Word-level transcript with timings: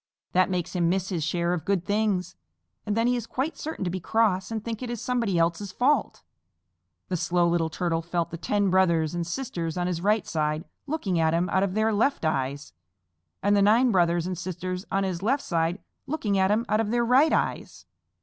That 0.31 0.49
makes 0.49 0.73
him 0.75 0.89
miss 0.89 1.09
his 1.09 1.23
share 1.23 1.53
of 1.53 1.63
good 1.63 1.85
things, 1.85 2.35
and 2.87 2.97
then 2.97 3.05
he 3.05 3.15
is 3.15 3.27
quite 3.27 3.55
certain 3.55 3.83
to 3.85 3.91
be 3.91 3.99
cross 3.99 4.49
and 4.49 4.65
think 4.65 4.81
it 4.81 4.89
is 4.89 4.99
somebody 4.99 5.37
else's 5.37 5.71
fault." 5.71 6.23
The 7.09 7.15
Slow 7.15 7.47
Little 7.47 7.69
Turtle 7.69 8.01
felt 8.01 8.31
the 8.31 8.37
ten 8.37 8.71
brothers 8.71 9.13
and 9.13 9.27
sisters 9.27 9.77
on 9.77 9.85
his 9.85 10.01
right 10.01 10.25
side 10.25 10.65
looking 10.87 11.19
at 11.19 11.35
him 11.35 11.49
out 11.51 11.61
of 11.61 11.75
their 11.75 11.93
left 11.93 12.25
eyes, 12.25 12.73
and 13.43 13.55
the 13.55 13.61
nine 13.61 13.91
brothers 13.91 14.25
and 14.25 14.35
sisters 14.35 14.85
on 14.91 15.03
his 15.03 15.21
left 15.21 15.43
side 15.43 15.77
looking 16.07 16.35
at 16.35 16.49
him 16.49 16.65
out 16.67 16.79
of 16.79 16.89
their 16.89 17.05
right 17.05 17.31
eyes. 17.31 17.85